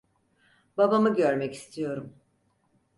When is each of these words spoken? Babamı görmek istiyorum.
Babamı 0.77 1.13
görmek 1.15 1.53
istiyorum. 1.55 2.13